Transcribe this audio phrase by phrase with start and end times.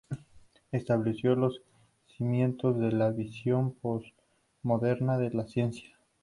[0.71, 1.61] Estableció los
[2.17, 5.91] cimientos de la visión posmoderna de la ciencia.